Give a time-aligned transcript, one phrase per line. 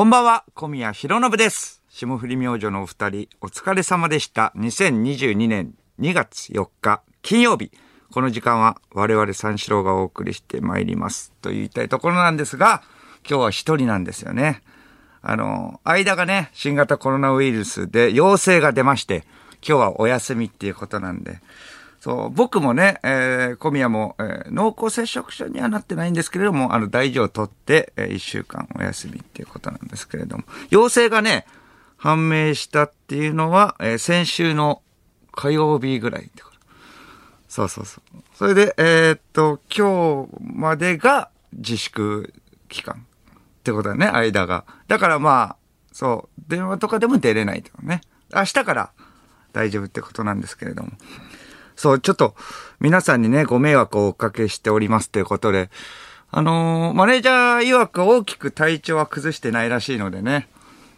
[0.00, 1.82] こんばんは、小宮弘信です。
[1.90, 4.50] 霜降り明星のお二人、お疲れ様でした。
[4.56, 7.70] 2022年2月4日、金曜日。
[8.10, 11.34] この時間は我々三四郎がお送りしてまいります。
[11.42, 12.82] と言いたいところなんですが、
[13.28, 14.62] 今日は一人なんですよね。
[15.20, 19.26] あの、間がね、新型コロナウイルスで陽性が出まして、
[19.56, 21.42] 今日はお休みっていうことなんで、
[22.00, 31.46] そう、僕もね、えー、小宮も、えー濃厚接触者にはなってないんですけれども、あの、大事を取って、えー、一週間お休みっていうことなんですけれども、陽性がね、
[31.98, 34.82] 判明したっていうのは、えー先週の
[35.32, 36.56] 火曜日ぐらいってこと。
[37.48, 38.22] そうそうそう。
[38.34, 42.32] それで、えーっと、今日までが自粛
[42.68, 44.64] 期間ってことだね、間が。
[44.88, 45.56] だからまあ、
[45.92, 48.00] そう、電話とかでも出れないとね。
[48.34, 48.90] 明日から
[49.52, 50.92] 大丈夫ってことなんですけれども。
[51.80, 52.34] そう、ちょっと、
[52.78, 55.70] 皆さんにね、ご迷惑をおかけしておりますということで、
[56.30, 60.50] あのーマネージャー曰く大きく体調は崩してないらしいのでね、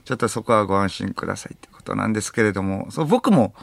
[0.05, 3.55] ちょっとそこはご安心くださいってことなんですけれども、そう、僕も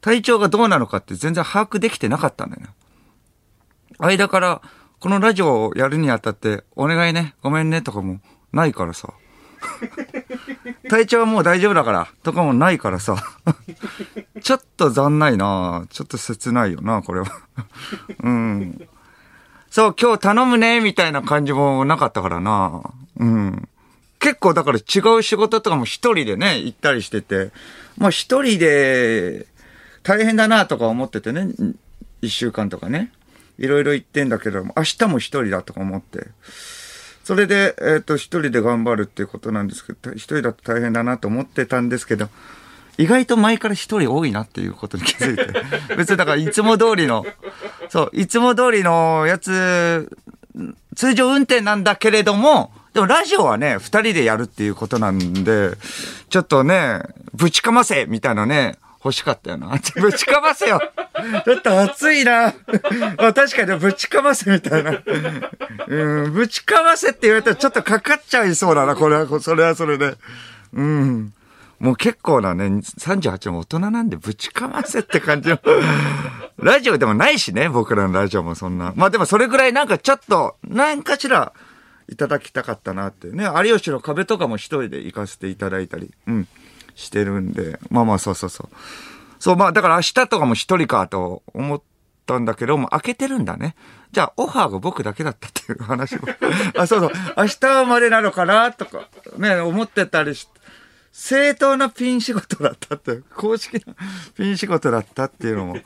[0.00, 2.68] 体調がどうなのかって全然把握できてなかったんだよね。
[4.00, 4.60] 間から、
[4.98, 8.18] このラジオをやるにあたって、お願いね、ごめんねとかも
[8.52, 9.14] ないからさ。
[10.88, 13.16] 体調はもう大丈夫だから、とかもないからさ。
[14.42, 17.26] ちょっと残ないなちょっと切ないよな、これは。
[18.22, 18.88] うん。
[19.70, 22.82] そう、今日頼むね、みたいな感じもなかったからな
[23.18, 23.68] うん。
[24.18, 27.50] 結構だから違う仕事とかも一人でね、行ったりしてて、
[27.98, 29.46] まあ一人で
[30.02, 31.48] 大変だなとか思っててね、
[32.22, 33.12] 一週間とかね。
[33.58, 36.26] いろいろ言ってんだけど、明日も一人だとか思って。
[37.26, 42.28] それで、えっ、と、一人で頑張るっていうことなんですけど、一人だと大変だなと思ってたんですけど、
[42.98, 45.52] 意外と前から一人多いなっていうことに気づいて。
[45.98, 47.26] 別にだからいつも通りの、
[47.88, 50.08] そう、いつも通りのやつ、
[50.94, 55.72] 通常運転なんだけれども、でもラジオはね、二人でやるっていうことなんで、
[56.30, 57.00] ちょっとね、
[57.34, 59.68] ぶちかませみたいなね、欲しかったよな。
[60.00, 60.80] ぶちかませよ
[61.46, 62.46] だって暑いな。
[63.18, 65.00] あ確かにぶちかませみたいな。
[65.86, 70.16] うん、ぶちかませって言われたらちょっとかかっちゃいそうだな、これは、それはそれで。
[70.72, 71.32] うん。
[71.78, 75.58] もう結構なね、38も大人なんでぶちかませって感じの。
[76.58, 78.92] ラジオでもないしね、僕らのラジオもそんな。
[78.96, 81.52] まあでもそれぐらいなんかちょっと、なんかしら
[82.08, 83.48] いただきたかったなってね。
[83.64, 86.48] 有吉の壁とかも一人で行かせていただいたり、うん、
[86.96, 87.78] してるんで。
[87.90, 88.76] まあまあそうそうそう。
[89.38, 91.82] そう、まあだから明日とかも一人かと思っ
[92.24, 93.76] たんだけども、開けてるんだね。
[94.10, 96.22] じゃあオファーが僕だけだったっていう話も。
[96.76, 97.10] あ、そうそう。
[97.36, 100.56] 明日までなのかなとか、ね、思ってたりして。
[101.12, 103.94] 正当なピン仕事だったって、公式な
[104.36, 105.78] ピン仕事だったっていうのも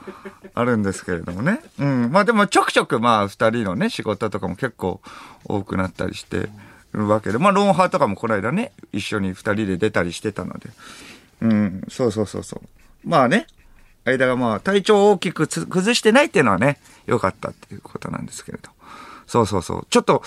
[0.54, 1.60] あるんですけれどもね。
[1.78, 2.10] うん。
[2.10, 5.00] まあでもちょくちょくまあ二人のね、仕事とかも結構
[5.44, 6.50] 多くなったりしてる
[6.92, 7.38] わけで。
[7.38, 10.70] まあロンハーとかもこの間ね、一緒に二人で出たりしてたので。
[11.42, 11.82] うん。
[11.88, 13.08] そうそうそうそう。
[13.08, 13.46] まあね。
[14.04, 18.70] 間がまあ体調を大きく崩してないっていうのはね、良かったっていうことなんですけれど。
[19.26, 19.86] そうそうそう。
[19.90, 20.22] ちょっと、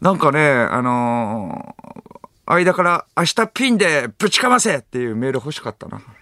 [0.00, 1.82] なんかね、あのー
[2.44, 6.02] 間から明日ピンでぶちかませっていうメール欲しかったな。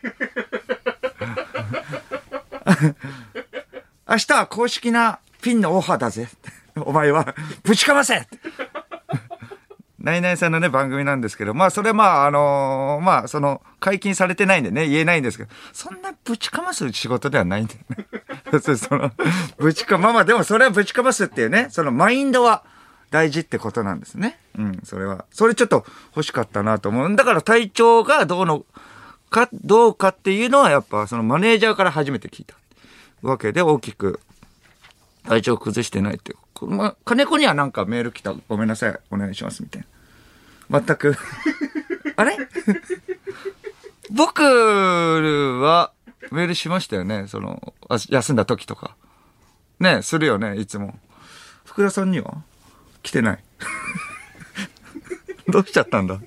[4.08, 6.28] 明日は公式なピンのオファーだぜ。
[6.76, 8.28] お前はぶちかませ
[10.00, 18.60] ナイナイさんのね、番組なんですけど、まあ、それまあ、あのーまあ、その、解禁されてないんでね、言えないんですけど、そんなぶちかます仕事ではないんだよね。
[18.76, 19.12] その、
[19.58, 22.64] ぶちか、まあまあ、でもそれはぶちかますっていうね、そのマインドは
[23.10, 24.38] 大事ってことなんですね。
[24.58, 25.26] うん、それは。
[25.30, 25.84] それちょっと
[26.16, 27.16] 欲しかったなと思う。
[27.16, 28.64] だから体調がどうの、
[29.28, 32.54] か、どうかっていうのはやっぱそのマネージャーから初めて聞いた。
[33.22, 34.20] わけで大きく
[35.24, 36.38] 体調崩してないっていう。
[36.60, 38.34] こまあ、金子にはなんかメール来た。
[38.48, 38.98] ごめんなさい。
[39.10, 39.62] お願いします。
[39.62, 39.84] みたい
[40.68, 40.80] な。
[40.80, 41.16] 全く。
[42.16, 42.36] あれ？
[44.10, 45.92] 僕は
[46.30, 47.26] メールしましたよね。
[47.28, 48.94] その、あ休んだ時とか。
[49.78, 50.98] ね、するよね、いつも。
[51.64, 52.42] 福田さんには？
[53.02, 53.44] 来てない。
[55.48, 56.20] どうしちゃったんだ？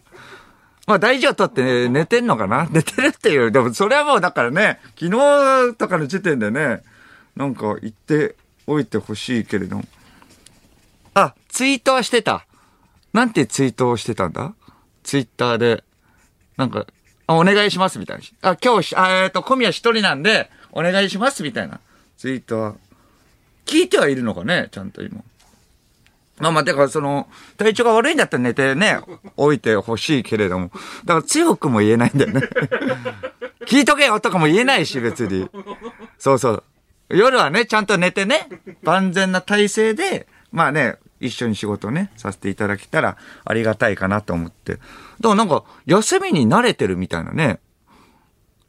[0.88, 2.68] まあ大事を取って、寝てんのかな？
[2.72, 3.52] 寝てるっていう。
[3.52, 6.82] でもそれはもうだからね、昨日とかの時点でね、
[7.36, 8.36] なんか言って
[8.66, 9.84] おいてほしいけれども。
[11.14, 12.46] あ、ツイートはしてた。
[13.14, 14.54] なんてツイートをしてたんだ？
[15.04, 15.84] ツイッターで。
[16.58, 16.86] なんか、
[17.28, 18.52] あ、お願いしますみたいな。
[18.52, 21.80] あ、今日、あえっ、と、小宮一人なんで、お願いしますみたいな
[22.18, 22.76] ツイートは。
[23.66, 24.70] 聞いてはいるのかね？
[24.72, 25.24] ちゃんと今。
[26.40, 27.28] まあまあ、だからその、
[27.58, 29.00] 体調が悪いんだったら寝てね、
[29.38, 30.72] 置いてほしいけれども。
[31.06, 32.42] だから強くも言えないんだよね。
[33.68, 35.48] 聞いとけよとかも言えないし、別に。
[36.18, 36.64] そうそう。
[37.10, 38.50] 夜はね、ちゃんと寝てね、
[38.82, 44.74] 万全な体制で、まあね、一緒に仕事ね、させていただけたらありがたいかなと思って。
[44.74, 44.86] だか
[45.30, 47.60] らなんか、休みに慣れてるみたいなね、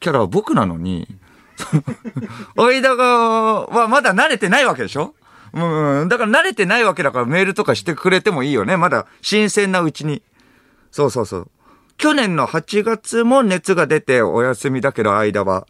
[0.01, 1.09] キャラは僕なのに、
[2.57, 3.05] 間が、
[3.67, 5.15] はまだ慣れてないわけでしょ？
[5.53, 8.77] うん、だから慣れてないわけだからメールとかしてくれてもいいよね。
[8.77, 10.23] まだ新鮮なうちに。
[10.91, 11.51] そうそうそう。
[11.97, 15.69] 去年の8月も熱が出てお休みだけど間は。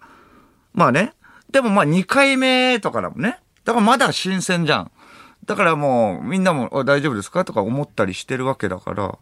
[0.72, 1.12] まあね。
[1.50, 3.40] でもまあ2回目とかだもんね。
[3.64, 4.90] だからまだ新鮮じゃん。
[5.46, 7.44] だからもうみんなも大丈夫ですか？
[7.44, 9.18] とか思ったりしてるわけだから。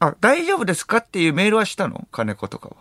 [0.00, 0.98] あ、大丈夫ですか？
[0.98, 2.06] っていうメールはしたの？
[2.12, 2.76] 金子とかは。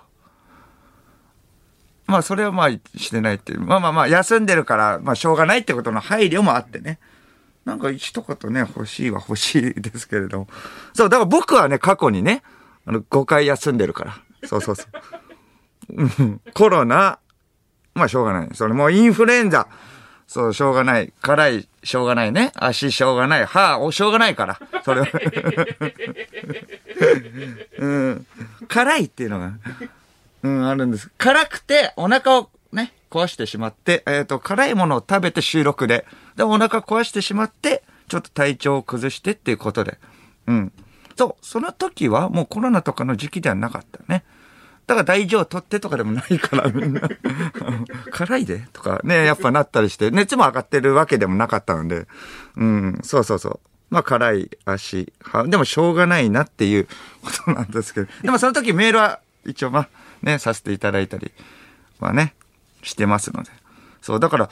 [2.08, 3.62] まあそれはまあしてないっていう。
[3.62, 7.00] まあまあまあ休んでるから、まあしょうがないってことの配慮もあってね。
[7.66, 10.48] なんか一言ね、欲しいは欲しいですけれども。
[10.94, 12.44] そう、だから僕はね、過去にね、
[12.86, 14.18] あの、5回休んでるから。
[14.48, 14.86] そうそうそ
[15.90, 16.42] う。
[16.54, 17.19] コロナ、
[17.94, 18.50] まあしょうがない。
[18.54, 19.68] それもうインフルエンザ。
[20.27, 21.13] そう、しょうがない。
[21.21, 22.51] 辛い、しょうがないね。
[22.56, 23.45] 足、しょうがない。
[23.45, 24.59] 歯、お、しょうがないから。
[24.83, 25.07] それは。
[27.79, 28.25] うん。
[28.68, 29.53] 辛いっていうのが、
[30.44, 31.09] うん、あるんです。
[31.18, 39.97] 辛くて、お腹をね、壊してしまって、えっ、と、辛いものを食べて収録で、で、お腹壊してしまって、ちょっと体調を崩してっていうことで。
[40.47, 40.73] うん。
[41.18, 44.25] そう、その時はもうコロナとかの時期ではなかったね。
[44.88, 47.01] だから大丈夫取ってとかでもないから、みんな。
[48.12, 52.07] 辛いでとかね、やっぱなったりして、熱も上がってるわけでもなかったので、
[52.56, 53.60] うん、そうそうそう。
[53.89, 56.88] まあ辛い足、はでもしょうがないなっていう
[57.22, 59.89] ことなんですけど、でもその時メールは一応まあ
[60.22, 61.31] ね、させていただいたり、
[62.00, 62.33] まあね、
[62.81, 63.51] してますので。
[64.01, 64.50] そう、だから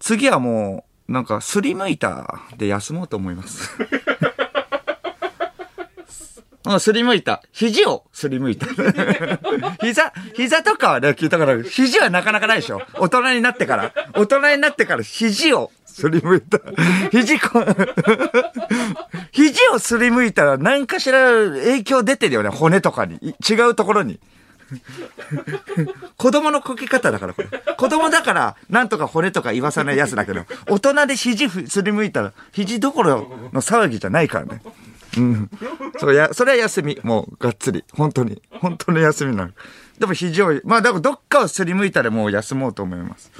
[0.00, 3.70] 次はもう、なんかスリム板で休もうと思います。
[6.76, 7.42] う、すりむいた。
[7.52, 8.66] 肘をすりむいた。
[9.80, 12.82] 膝、膝とかはね、聞いたから、肘はなかなかないでしょ。
[12.94, 13.92] 大人になってから。
[14.14, 16.58] 大人になってから肘をすりむいた。
[17.10, 17.64] 肘こ、
[19.32, 22.50] 肘をすりむいたら何かしら影響出てるよね。
[22.50, 23.34] 骨とかに。
[23.48, 24.20] 違うところに。
[26.16, 27.48] 子供のこき方だから、これ。
[27.48, 34.60] 子供だから、なんとか骨とか言わさないやつだけど、大人で肘すりむいたら、肘どころの騒ぎじゃないからね。
[35.16, 35.50] うん。
[35.98, 36.98] そうや、それは休み。
[37.02, 37.84] もう、がっつり。
[37.92, 38.42] 本当に。
[38.50, 39.54] 本当に休みになる。
[39.98, 43.32] でも肘を、まあ、だからどっかをすりむいたらもう休もうと思います。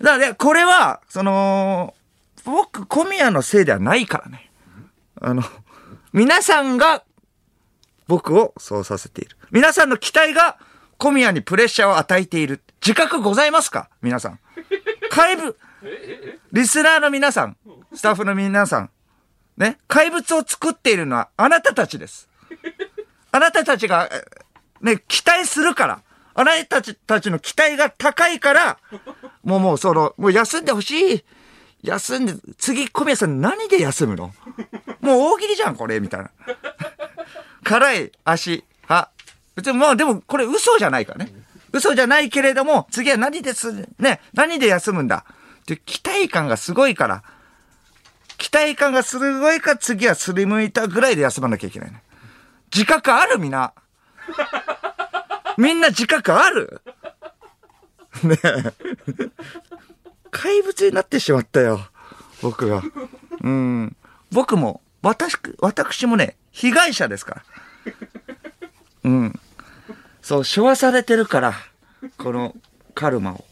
[0.00, 1.94] だからね、これは、その、
[2.44, 4.50] 僕、小宮のせいではないからね。
[5.20, 5.42] あの、
[6.12, 7.02] 皆さんが
[8.06, 9.36] 僕をそうさせている。
[9.50, 10.58] 皆さんの期待が
[10.96, 12.62] 小宮にプレッシャーを与えている。
[12.80, 13.90] 自覚ございますか？
[14.02, 14.40] 皆さん。
[15.10, 15.56] 怪物、
[16.52, 17.56] リスナーの皆さん、
[17.94, 18.90] スタッフの皆さん、
[19.58, 22.28] ね、怪物を作っているのはあなたたちです。
[23.30, 24.08] あなたたちが、
[24.80, 26.02] ね、期待するから。
[26.34, 28.78] あなたたちの期待が高いから、
[29.42, 31.24] もうもうその、もう休んでほしい。
[31.82, 34.32] 休んで、次小宮さん何で休むの？
[35.00, 36.30] もう大喜利じゃん、これ、みたいな。
[37.64, 39.10] 辛い足、歯。
[39.56, 41.32] 別にまあでもこれ嘘じゃないからね。
[41.72, 45.24] 嘘じゃないけれども、次は何です、ね、何で休むんだ？
[45.62, 47.24] って期待感がすごいから、
[48.38, 52.02] 期待感がすごいか次はすりむいたぐらいで休まなきゃいけないね。
[52.72, 53.74] 自覚あるみんな。
[55.58, 56.80] みんな自覚ある？
[58.22, 58.72] ねえ。
[60.30, 61.80] 怪物になってしまったよ。
[62.40, 62.82] 僕が。
[63.42, 63.96] うん。
[64.30, 67.42] 僕も、私、私もね、被害者ですから。
[69.04, 69.40] うん。
[70.22, 71.54] そう、処和されてるから、
[72.18, 72.54] この
[72.94, 73.44] カルマを。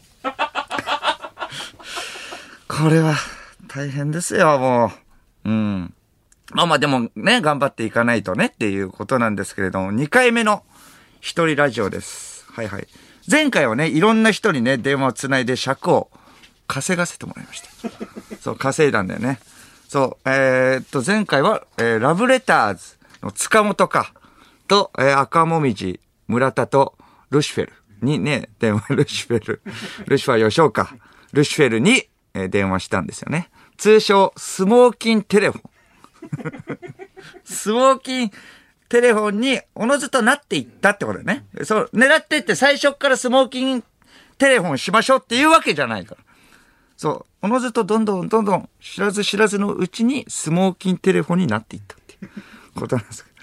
[2.67, 3.15] これは
[3.67, 4.91] 大変ですよ、も
[5.45, 5.49] う。
[5.49, 5.93] うん。
[6.53, 10.63] まあまあでもね、頑張っていかないとねっていうことなんですけれども、2回目の
[11.19, 12.45] 一人ラジオです。
[12.51, 12.87] はいはい。
[13.29, 16.09] 前回はね、いろんな人にね、電話をつないで尺を
[16.67, 17.69] 稼がせてもらいました。
[18.39, 19.39] そう、稼いだんだよね。
[19.89, 24.13] そう、えーっと、前回は、えーラブレターズの塚本か、
[24.67, 26.97] と、えー赤もみじ、村田と、
[27.29, 29.61] ルシフェルにね、電話、ルシフェル、
[30.05, 30.95] ルシファー吉岡、
[31.33, 32.07] ルシフェルに、
[32.43, 33.49] え電話したんですよね。
[33.77, 35.69] 通称、スモーキンテレフォン。
[37.43, 38.31] スモーキン
[38.89, 41.45] テレフォンにおのずとなっていったってことだよね。
[41.63, 43.83] そう、狙ってって最初からスモーキン
[44.37, 46.21] テレフォンしましょうっていうわけじゃないから。
[46.95, 52.29] そう、おのずとどんどんどんどん知らず知らずのうちにスモーキンテレフォンになっていったっていう
[52.79, 53.37] ことなんですけど。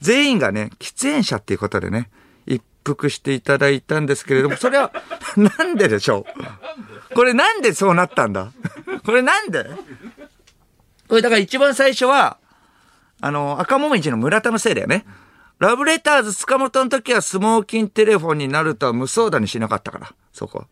[0.00, 2.10] 全員がね、喫煙者っていうことでね、
[2.84, 4.92] 服していただいたんですけれども、それは、
[5.36, 6.26] なんででしょ
[7.10, 7.14] う？
[7.14, 8.52] これなんでそうなったんだ？
[9.04, 9.64] これなんで？
[11.08, 12.38] これだから一番最初は、
[13.20, 15.06] あの、赤もみじの村田のせいだよね。
[15.58, 20.66] ラブレターズ塚本の時はスモーキンテレフォンになるとは無相談にしなかったから、そこ。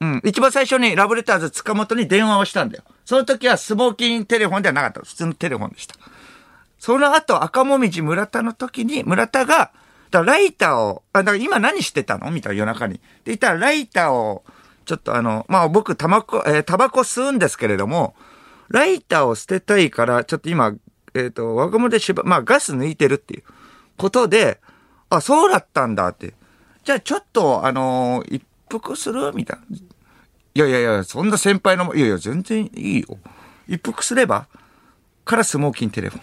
[0.00, 0.20] うん。
[0.24, 2.84] 一番最初にラブレターズ塚本に電話をしたんだよ。
[3.04, 5.00] その時はスモーキンテレフォンではなかった。
[5.00, 5.94] 普通のテレフォンでした。
[6.78, 9.72] その後、赤もみじ村田の時に、村田が、
[10.14, 12.94] だライターを、あ、だから今何してたのみたいな夜中に。
[12.94, 14.44] で、言ったらライターを、
[14.84, 18.14] ちょっとあの、まあ僕、タバコ、えー、タバコ吸うんですけれども、
[18.68, 20.74] ライターを捨てたいから、ちょっと今、
[21.14, 23.42] えっ、と、若者でしば、まあガス抜いてるっていう
[23.96, 24.60] ことで、
[25.10, 26.34] あ、そうだったんだって。
[26.84, 29.76] じゃあちょっと、あのー一服するみたいな。
[29.76, 33.18] いやいやいや、そんな先輩の、いやいや、全然いいよ。
[33.68, 34.46] 一服すれば
[35.24, 36.22] からスモーキンテレフォン。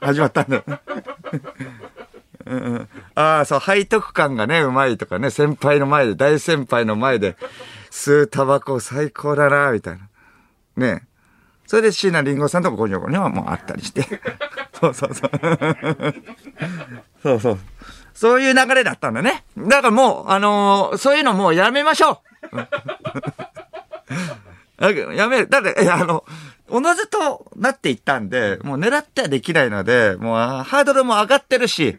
[0.00, 0.62] 始まったんだ。
[2.46, 7.36] うんうん、ああ、そう、背徳感がね、うまいとかね、先輩の前で、大先輩の前で、
[7.90, 10.08] 吸うタバコ最高だな、みたいな。
[10.76, 11.06] ね
[11.66, 14.04] それで椎名林檎さんともゴニョゴニョはもうあったりして。
[14.78, 15.30] そうそうそう。
[17.22, 17.58] そうそう。
[18.12, 19.44] そういう流れだったんだね。
[19.56, 22.22] だからもう、あのーそういうのもうやめましょ
[22.52, 22.56] う
[25.16, 25.48] やめる。
[25.48, 26.24] だって、いや、あの、
[26.68, 31.98] おのずとなっていったんで、もう狙ってはできないので、もうハードルも上がってるし、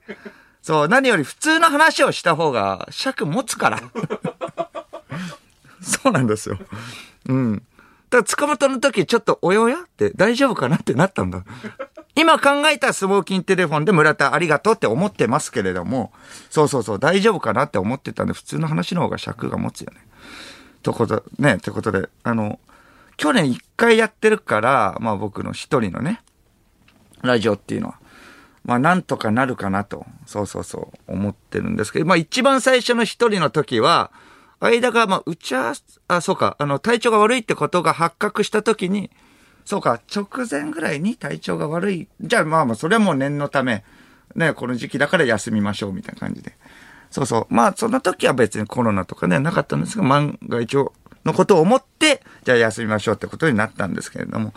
[0.62, 3.82] そう、何より普通の話をした方が尺持つから。
[5.82, 6.58] そうなんですよ。
[7.30, 7.56] うん。
[7.56, 11.44] だから塚本の時ちょっとおよやって大丈夫かなってなったんだ。
[12.16, 16.14] 今考えたスモーキンテレフォンで村田ありがとうって思ってますけれども、
[16.50, 20.00] そうそうそう、大丈夫かなって思ってたんで、普通の話の方が尺が持つよね。
[20.82, 22.60] とこと、ね、ってことで、あの、
[23.18, 26.22] 去年一回やってるから、まあ僕の一人のね、
[27.22, 28.00] ラジオっていうのは、
[28.64, 34.12] まあなんとかなるかなと、そうそうそう、思ってるんですけど、まあ一番最初の一人の時は、
[34.60, 39.12] 間が、まあ、打ち合わせ、あ、そうか、あの、体調が悪いってことが発覚した時に、
[39.66, 42.08] そうか、直前ぐらいに体調が悪い。
[42.22, 43.84] じゃあまあまあ、それはもう念のため、
[44.36, 46.58] ね、この時期だから休みましょう、みたいな感じで。
[47.10, 47.54] そうそう。
[47.54, 50.94] まあ、その時は別にコロナとかね、なかったんですが、万が一を
[51.26, 54.54] のことを思って、じゃあ休みましょうってことになったんですけれども、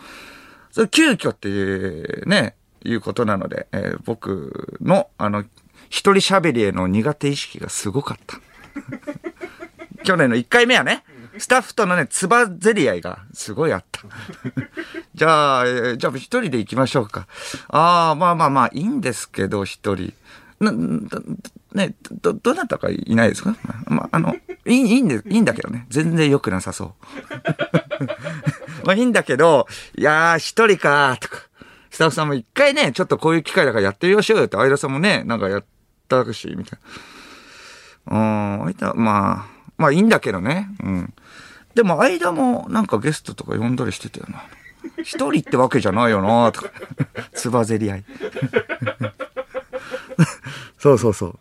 [0.71, 5.41] それ急遽っていうね、いうことなので、えー僕の、あの、
[5.89, 8.39] 一人喋りへの苦手意識がすごかった。
[10.03, 11.03] 去年の1回目はね、
[11.37, 14.01] スタッフとのね、つばぜり合いがすごいあった。
[15.15, 17.27] じゃあ、えーじゃあ一人で行きましょうか。
[17.69, 20.13] ああ、まあまあまあ、いいんですけど、一人。
[20.59, 20.71] な、
[21.73, 23.55] ね、ど、どなたかいないですか？
[23.87, 24.35] まあ、あの、
[24.69, 25.85] いい、いいんで、いいんだけどね。
[25.89, 26.93] 全然良くなさそう。
[28.85, 31.49] まあいいんだけど、いやー、一人かとか。
[31.89, 35.65] スタッフさんも一回ね、ちょっとこういう機会だからやってみましょうよって、相田さんもね、なんかやっ
[36.07, 36.79] たし、みたい
[38.05, 38.59] な。
[38.61, 40.69] うん、間、まあ、まあいいんだけどね。
[40.83, 41.13] うん。
[41.75, 44.43] でも間もなんかゲストとか呼んだりしてたよな。
[45.03, 46.69] 一人ってわけじゃないよなとか。
[47.33, 48.05] つばぜり合い。
[50.77, 51.39] そうそうそう。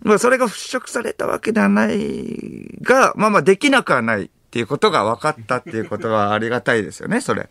[0.00, 7.48] まあそれが払拭されたわけではないが、まあまあできなくはないっていうことが分かったっていうことはありがたいですよね、それ。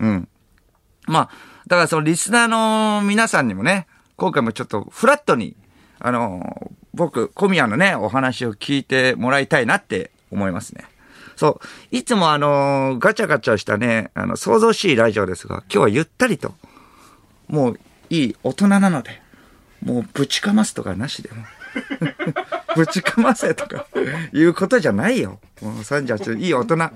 [0.00, 0.28] うん。
[1.06, 1.30] まあ、
[1.66, 5.56] だからそのリスナーの皆さんにもね、今回もちょっとフラットに、
[5.98, 10.84] あの、僕、小宮のね、お話を聞いてもらいたいなって思いますね。
[11.36, 11.60] そ
[11.92, 11.96] う。
[11.96, 16.54] いつもあの、ガチャガチャしたね、あの、想像しいラジオですが、今日はゆったりと、
[17.48, 17.80] もう
[18.10, 19.22] いい大人なので、
[19.84, 21.44] もうぶちかますとかなしでも。
[22.76, 23.86] ぶちかませとか
[24.32, 25.40] いうことじゃないよ。
[25.60, 26.90] もう38、いい大人。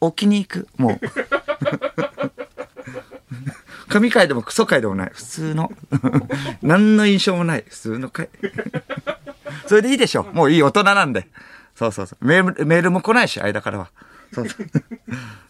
[0.00, 0.68] 置きに行く。
[0.76, 1.04] もう。
[3.88, 5.10] 神回でもクソ回でもない。
[5.12, 5.72] 普通の。
[6.62, 7.64] 何の印象もない。
[7.68, 8.28] 普通の回。
[9.66, 10.24] それでいいでしょ。
[10.32, 11.28] もういい大人なんで。
[11.76, 12.24] そうそうそう。
[12.24, 13.90] メール、メールも来ないし、間からは。
[14.32, 14.66] そうそう。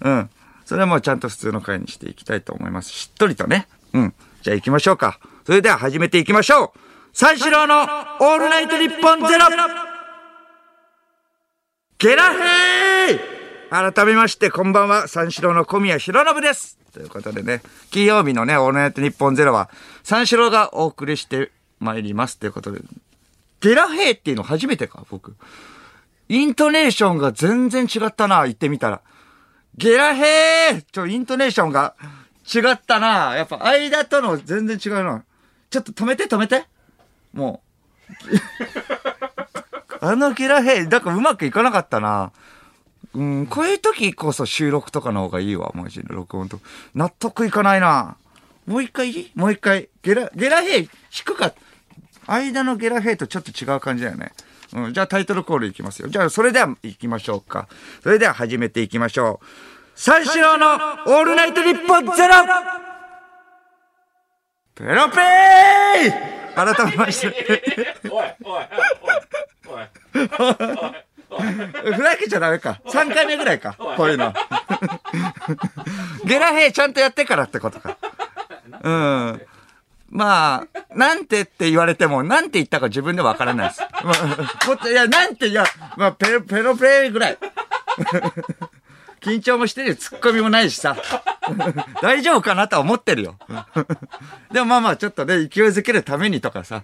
[0.03, 0.31] うん。
[0.65, 2.91] それはもうちゃんと普通の回にしていきたいと思います。
[2.91, 3.69] しっとりとね。
[3.93, 4.15] うん。
[4.43, 5.19] じゃあ行きましょうか。
[5.47, 6.79] それでは始めていきましょう。
[7.17, 9.47] 三四郎のオールナイトニッポンゼロ
[11.97, 15.07] ゲラヘー改めまして、こんばんは。
[15.07, 16.77] 三四郎の小宮弘信です。
[16.93, 19.71] ということでね、金曜日のね、オールナイトニッポンゼロは、
[20.03, 22.37] 三四郎がお送りしてまいります。
[22.37, 22.81] ということで、
[23.61, 25.37] ゲラヘーっていうの初めてか、僕。
[26.29, 29.03] イントネーションが全然違ったな、言ってみたら。
[29.77, 31.95] ゲラヘーちょ、イントネーションが
[32.53, 33.37] 違ったな。
[33.37, 35.23] やっぱ間との全然違うな。
[35.71, 36.65] ちょっと止めて止めて。
[37.35, 37.63] も
[40.01, 40.01] う。
[40.07, 42.33] あのゲラヘー、だからうまくいかなかったな。
[43.15, 46.61] うん、こういう時こそ収録とかの方がいいわ、マジで、録音と。
[46.95, 48.17] 納得いかないな。
[48.67, 49.33] もう一回いい？
[49.35, 49.89] もう一回。
[50.03, 51.53] ゲラ、ゲラヘー、低か。
[52.27, 54.33] 間のゲラヘイとちょっと違う感じだよね。
[54.73, 56.09] うん、じゃあタイトルコールいきますよ。
[56.09, 57.69] じゃあそれでは行きましょうか。
[58.03, 59.47] それでは始めていきましょう。
[59.95, 62.35] 三四郎のオールナイトニッポンゼロ
[64.75, 67.63] ペロペー改めまして。
[68.11, 68.65] おいおい
[69.03, 69.19] おい
[69.69, 69.87] おい
[71.95, 72.81] ふざけちゃダメか。
[72.87, 73.75] 3回目ぐらいか。
[73.97, 74.33] こういうの。
[76.25, 77.97] ゲラヘイちゃんとやってからってことか。
[78.83, 79.43] うん。
[80.11, 83.81] まあ、なんてって言われても、なんて言ったか自分でわからないです。
[84.05, 84.15] まあ、
[84.65, 85.65] こいや、なんて、いや、
[85.97, 87.39] まあ、ペロ、ペロプレイぐらい。
[89.25, 89.97] 緊張もしてるよ。
[89.97, 90.97] ツッコミもないしさ。
[92.03, 93.39] 大丈夫かなとは思ってるよ。
[94.53, 96.83] でもまあまあ、ちょっとね、勢いづけるためにとかさ。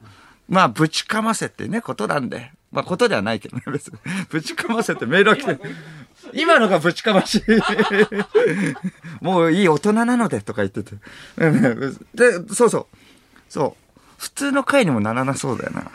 [0.49, 2.51] まあ、ぶちかませってね、ことなんで。
[2.73, 3.99] まあ、ことではないけどね、別に。
[4.31, 5.59] ぶちかませってメールが来て。
[6.33, 7.43] 今のがぶちかまし。
[9.21, 10.97] もういい大人なので、とか言ってて。
[12.15, 12.87] で、そうそう。
[13.49, 14.01] そう。
[14.19, 15.91] 普通の回にもならなそうだよな。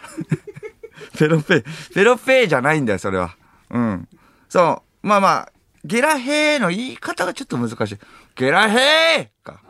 [1.17, 3.35] ペロペイ、ペロペイじゃないんだよ、それは。
[3.69, 4.07] うん。
[4.49, 5.07] そう。
[5.07, 5.51] まあまあ、
[5.85, 7.97] ゲラヘーの言い方がちょっと難しい。
[8.35, 9.61] ゲラヘーか。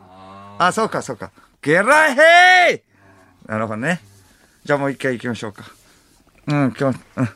[0.57, 1.31] あ、そうか、そうか。
[1.61, 3.99] ゲラヘーなるほどね。
[4.63, 5.65] じゃあもう一回行きましょうか。
[6.47, 7.29] うん、今日、うん。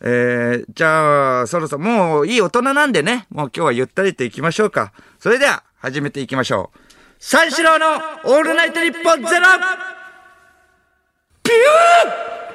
[0.00, 3.26] えー、じゃあ、そろそろ、もういい大人なんでね。
[3.30, 4.92] もう今日はゆったりと行きましょうか。
[5.18, 6.78] それでは、始めていきましょう。
[7.18, 7.86] 三四郎の
[8.24, 9.46] オールナイトニッポンゼロ
[11.42, 12.47] ピュー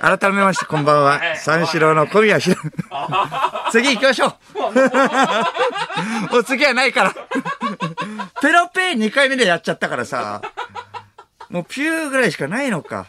[0.00, 1.20] 改めまして、こんばんは。
[1.36, 2.56] 三四郎の小宮ひろ。
[3.70, 4.30] 次行きましょう。
[6.32, 7.14] もう次はないから。
[8.40, 10.40] ペロペイ2回目でやっちゃったからさ。
[11.50, 13.08] もうピューぐらいしかないのか。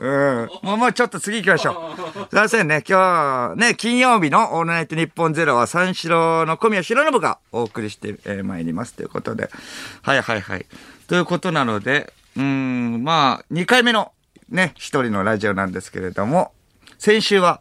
[0.00, 0.48] うん。
[0.62, 1.98] もう、もうちょっと次行きましょう。
[2.30, 2.82] すいませんね。
[2.88, 9.50] 今日、ね、金曜日のオールナイトニッポンゼロは三四郎の小宮弘信がお送りしてま、えー、参りますということで。
[10.00, 10.64] はいはいはい。
[11.08, 14.12] ということなので、うーん、まあ、2回目の
[14.48, 16.52] ね、一人のラジオなんですけれども、
[16.98, 17.60] 先週は、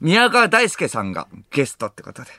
[0.00, 2.30] 宮川大輔さんがゲストってことで。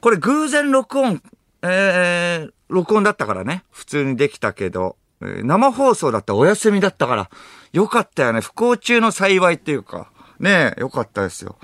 [0.00, 1.22] これ偶然録音、
[1.62, 7.30] えー、録音だったからね、普通にできたけど、生放送だったお休みだったから、
[7.72, 8.40] よかったよね。
[8.40, 11.58] 不幸中の幸いっていうか、ねえよかったですよ。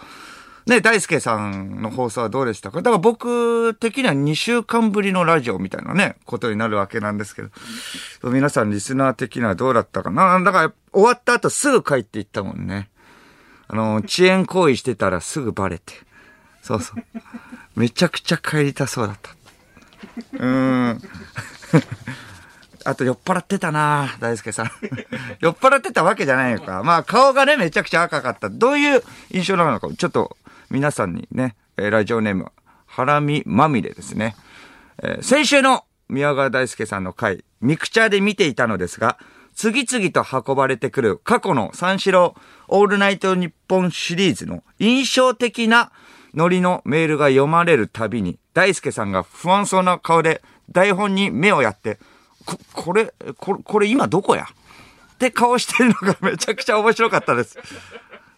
[0.66, 2.78] ね大輔さんの放送はどうでしたか？
[2.78, 7.50] だから僕的には2週間ぶりのラジオみたいなね、ことになるわけなんですけど、
[8.30, 10.40] 皆さんリスナー的にはどうだったかな？
[10.40, 12.88] だから終わった後すぐ帰っていったもんね。
[13.68, 15.94] あの、遅延行為してたらすぐバレて。
[16.62, 17.04] そうそう。
[17.76, 19.30] めちゃくちゃ帰りたそうだった。
[20.32, 21.00] うーん。
[22.84, 24.70] あと酔っ払ってたな大輔さん。
[25.40, 26.82] 酔っ払ってたわけじゃないのか。
[26.84, 28.48] まあ顔がね、めちゃくちゃ赤かった。
[28.48, 30.36] どういう印象なのか、ちょっと
[30.70, 32.50] 皆さんにね、えラジオネーム、
[32.86, 34.34] ハラミまみれですね。
[35.02, 39.18] えー先週の宮川大輔さんの回、ミクチャーで見ていたのですが、
[39.54, 42.34] 次々と運ばれてくる過去の三四郎
[42.68, 45.90] オールナイトニッポンシリーズの印象的な
[46.34, 51.98] ノリのメールが読まれるたびに、大輔さんが不安そうな顔で台本に目をやって、
[52.44, 54.46] こ、これ、これ、これ今どこや？
[55.14, 57.58] って顔してるのがめちゃくちゃ面白かったです。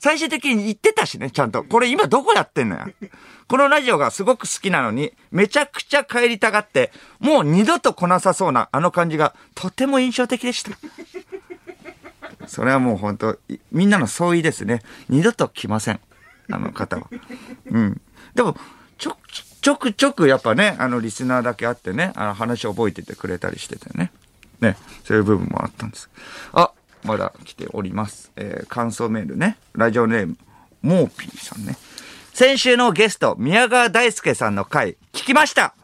[0.00, 1.64] 最終的に言ってたしね、ちゃんと。
[1.64, 2.88] これ今どこやってんのや。
[3.48, 10.72] このラジオがすごく好きなのに、めちゃくちゃ帰りたがって、もう二度と来なさそうなあの感じがとても印象的でした。
[12.46, 13.38] それはもう本当
[13.72, 14.82] みんなの相違ですね。
[15.08, 16.00] 二度と来ません。
[16.50, 17.08] あの方は。
[17.70, 18.00] うん。
[18.34, 18.56] でも、
[18.98, 19.16] ちょ、
[19.60, 24.12] ちょくちょくやっぱね、あのリスナーだけあってね、あの話を覚えててくれたりしててね。
[24.60, 26.10] ね、そういう部分もあったんです。
[26.52, 26.72] あ、
[27.04, 28.32] まだ来ております。
[28.36, 29.56] えー感想メールね。
[29.74, 30.36] ラジオネーム、
[30.82, 31.76] モーピーさんね。
[32.32, 35.74] 先週のゲスト、宮川大輔さんの回、聞きました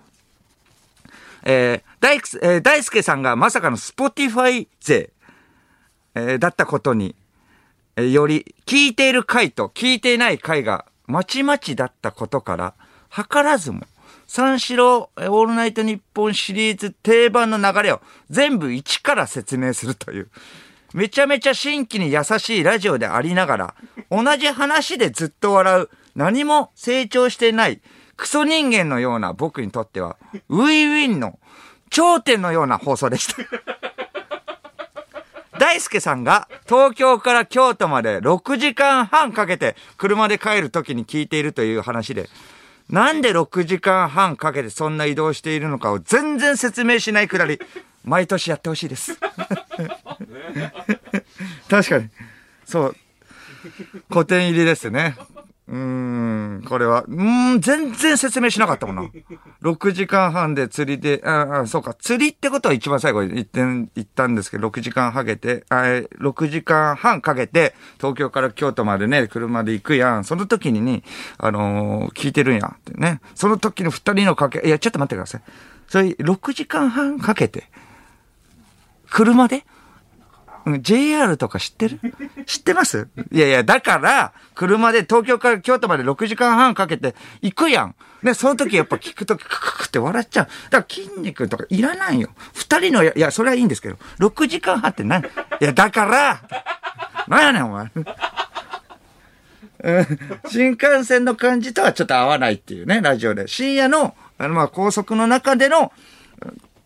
[1.42, 5.10] えー大、えー大輔さんがまさかの Spotify 勢、
[6.14, 7.14] えーだったことに、
[7.96, 12.74] えーより、聞いている回と聞いていない回がまちまちだったことから、
[13.14, 13.82] 図らずも、
[14.26, 18.00] 三四郎オールナイトニッポンシリーズ定番の流れを
[18.30, 20.30] 全部一から説明するという、
[20.94, 23.74] めちゃめちゃ新規に優しいラジオでありながら、
[24.12, 27.80] 同じ話でずっと笑う、何も成長してない、
[28.16, 30.16] クソ人間のような僕にとっては、
[30.48, 31.40] ウィンウィンの
[31.90, 33.42] 頂点のような放送でした。
[35.58, 42.28] 大輔さんが東京から京都まで6時間半かけて車で帰る時に聞いているという話で、
[42.88, 47.58] なんで6時間半かけてそんな移動しているのかを全然説明しないくだり、
[48.04, 49.18] 毎年やってほしいです。
[51.68, 52.08] 確かに。
[52.64, 52.96] そう。
[54.10, 55.16] 古典入りですね。
[55.66, 57.04] うん、これは。
[57.08, 59.10] うん、全然説明しなかったもんな。
[59.62, 70.24] 6時間半で釣りで、ああ、そうか、釣りってことは一番最後に言って、言ったんですけど、6時間かけて、あえ6時間半かけて、東京から京都までね、車で行くやん。
[70.24, 71.02] その時にに、
[71.38, 73.20] あのー聞いてるんやってね。
[73.34, 75.42] その時の二人のかけ、いや、ちょっと待ってください。
[75.88, 77.70] それ、6時間半かけて、
[79.14, 79.64] 車で
[80.80, 82.00] ？JR とか知ってる？
[82.46, 83.06] 知ってます？
[83.30, 87.94] いやいや、だから、車で東京から京都まで6時間半かけて行くやん。
[88.24, 90.48] ね、その時やっぱ聞くとき、クククって笑っちゃう。
[90.70, 92.30] だから筋肉とかいらないよ。
[92.54, 95.22] 二人の、いや、それはいいんですけど、6時間半って何？
[95.22, 96.42] いや、だから、
[97.28, 97.92] なんやねん、お前。
[100.48, 103.46] 新幹線の感じとはちょっと合わないっていうね、ラジオで。
[103.46, 105.92] 深夜の、あの、まあ、高速の中での、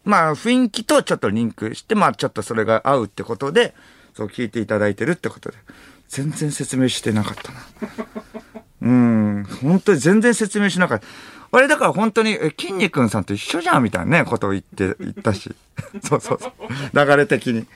[0.09, 3.75] まあ、雰囲気とちょっとリンクして、まあ、ちょっとそれが合うってことで、
[4.15, 5.59] そう聞いていただいてるってことで。
[6.09, 7.59] 全然説明してなかったな。
[8.81, 11.07] うん、本当に全然説明しなかった。
[11.51, 15.55] あれだから本当に、え、筋肉さんと一緒じゃんみたいなね、ことを言って、言ったし。
[16.03, 16.53] そうそうそう。
[16.95, 17.67] 流れ的に。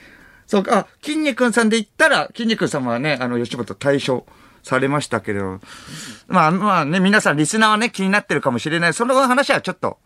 [0.47, 4.25] そうか、あ、筋肉さんで言ったら、筋肉さんはね、あの、吉本対象
[4.63, 5.61] されましたけど、
[6.27, 8.93] まあまあね、皆さんリスナーはね、気になってるかもしれない。
[8.93, 9.99] その話はちょっと、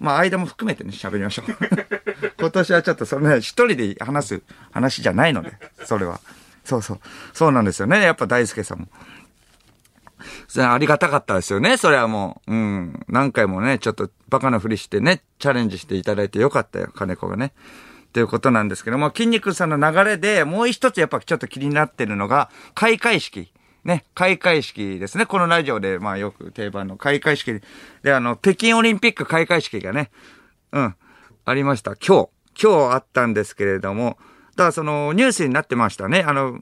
[0.00, 1.44] まあ間も含めてね、喋りましょう。
[2.38, 5.52] 今年はちょっとそのね、一人で話す話じゃないので、
[5.84, 6.20] それは。
[6.64, 7.00] そうそう。
[7.32, 8.02] そうなんですよね。
[8.02, 8.88] やっぱ大輔さんも。
[10.48, 11.76] それありがたかったですよね。
[11.76, 12.52] それはもう。
[12.52, 13.04] うん。
[13.08, 17.52] 何回もね、ちょっとバカなふりしてね、チャレンジしていただいてよかったよ、金子がね。
[18.12, 23.52] ということなんですけども、筋肉さんの流れでもう一つやっぱちょっと気になってるのが、開会式。
[23.84, 25.26] ね、開会式ですね。
[25.26, 27.62] このラジオで、まあよく定番の開会式で、
[28.02, 30.10] であの、北京オリンピック開会式がね、
[30.72, 30.94] うん、
[31.44, 31.96] ありました。
[31.96, 32.28] 今日、
[32.62, 34.18] 今日あったんですけれども、
[34.56, 36.22] ただそのニュースになってましたね。
[36.26, 36.60] あの、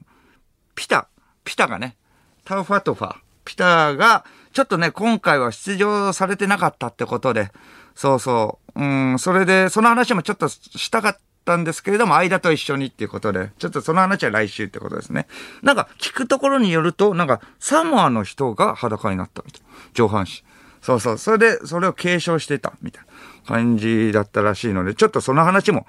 [0.75, 1.09] ピタ、
[1.43, 1.97] ピタがね、
[2.45, 7.51] タウファトファ、ピタが、ちょっとね、今回は出場されてなかったってことで、
[7.95, 11.17] そうそう、うん、それで、その話もちょっとしたかっ
[11.49, 15.25] たんですけれども、間と一緒にっていうことで、ちょっとその話は来週ってことですね。
[15.63, 19.67] なんか、聞くところによると、なんか、サモアの人が裸になったみたいな。
[19.93, 20.43] 上半身。
[20.81, 21.17] そうそう。
[21.17, 23.09] それで、それを継承してた、みたいな
[23.47, 25.87] 感じだったらしいので、ちょっとその話も、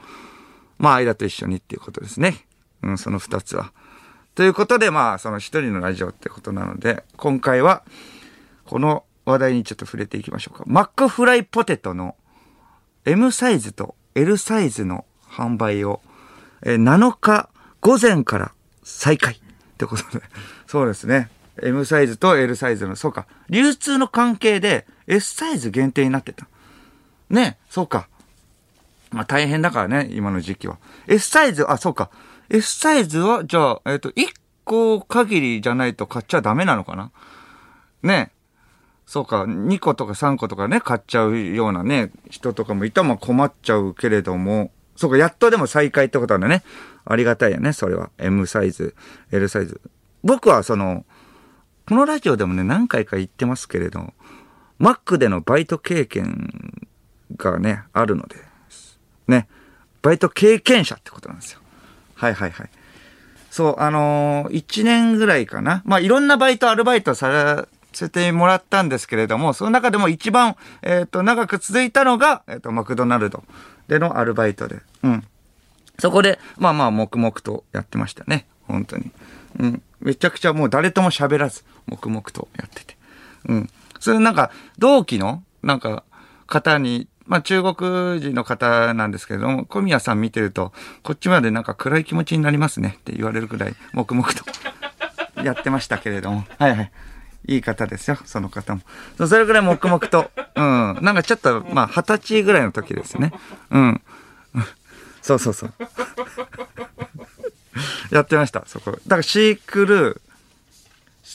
[0.79, 2.47] まあ、間と一緒にっていうことですね。
[2.83, 3.73] うん、その二つは。
[4.35, 7.83] ということで、まあ、その一人のラジオってことなので、今回は、
[8.65, 10.65] この話題にちょっと触れていきましょうか。
[10.67, 12.17] マックフライポテトの
[13.05, 16.01] M サイズと L サイズの販売を、
[16.63, 17.49] えー7日
[17.81, 19.39] 午前から再開っ
[19.79, 20.25] てことで。
[20.67, 21.31] そうですね。
[21.63, 23.27] M サイズと L サイズの、そうか。
[23.49, 26.47] 流通の関係で S サイズ限定になってた。
[27.29, 28.09] ね、そうか。
[29.11, 30.79] まあ大変だからね、今の時期は。
[31.07, 32.11] S サイズ、あ、そうか。
[32.49, 34.29] S サイズは、じゃあ、えっ、と、1
[34.65, 37.11] 個限りじゃないと買っちゃダメなのかな？
[38.03, 38.33] ね。
[39.07, 46.63] そうか、2個とか3個とかね、買っちゃうようなね、人とかもいたら困っちゃうけれども、そうか、やっとでも再開ってことなんだね。
[47.07, 48.11] ありがたいよね、それは。
[48.19, 48.95] M サイズ、
[49.33, 49.81] L サイズ。
[50.23, 51.07] 僕はその、
[51.89, 54.13] このラジオでもね、何回か言ってますけれど、
[54.79, 56.87] マックでのバイト経験
[57.39, 58.37] がね、あるので、
[59.27, 59.49] ね、
[60.03, 61.61] バイト経験者ってことなんですよ。
[62.17, 62.71] はいはいはい。
[63.51, 65.81] そう、あのー、1年ぐらいかな。
[65.87, 73.43] まあ、いろんなバイト、アルバイトさせてもらったんですけれども、その中でも一番、えっ、と、長く続いたのが、えっ、と、マクドナルド
[73.91, 74.77] でのアルバイトで。
[75.03, 75.25] うん。
[75.99, 78.47] そこで、まあまあ、黙々とやってましたね。
[78.69, 79.11] 本当に。
[79.59, 79.83] うん。
[80.01, 82.97] めちゃくちゃもう誰とも喋らず、黙々とやってて。
[83.49, 83.71] うん。
[83.99, 86.05] それなんか、同期の、なんか、
[86.47, 90.73] 方に、まあ中国人の方なんですけれども、小宮さん見てると、
[91.03, 94.29] こっちまでなんか暗い気持ちになりますねって言われるくらい、黙々
[95.35, 96.45] とやってましたけれども。
[96.59, 96.93] はいはい。
[97.47, 98.83] いい方ですよ、その方も。
[99.27, 100.31] それぐらい黙々と。
[100.55, 100.99] うん。
[101.03, 103.33] なんかちょっと、まあ、二十歳ぐらいの時ですね。
[103.71, 104.03] うん。
[105.23, 105.75] そうそうそう。
[108.15, 108.93] やってました、そこ。
[108.93, 110.21] だからシークル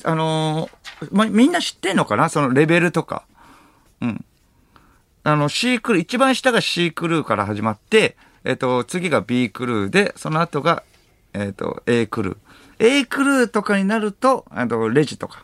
[0.03, 2.29] ー、あのーま、みんな知ってんのかな？
[2.29, 3.23] そのレベルとか。
[4.01, 4.25] うん。
[5.23, 10.83] あの、C クルー、一番下が C クルーから始まって、えっ、と、次が B クルーで、その後が、
[11.33, 12.37] えっ、と、A クルー。
[12.77, 15.43] A クルーとかになると、あと、レジとか、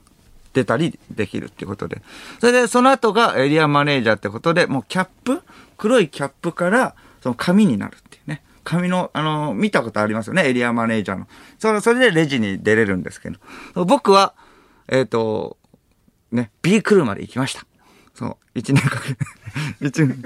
[0.53, 2.01] 出たりできるっていうことで。
[2.39, 5.41] それで、その後がエリアマネージャーってことで、もうキャップ
[5.77, 8.43] 黒いキャップから、その紙になるっていうね。
[8.63, 11.27] 紙の、あの、見たことありますよね、エリアマネージャーの。
[11.57, 13.85] それ、それでレジに出れるんですけど。
[13.85, 14.33] 僕は、
[14.87, 15.57] えっ、と、
[16.31, 17.65] ね、B クルーまで行きました。
[18.13, 19.17] そう、一年かけて。
[19.81, 20.23] 一年。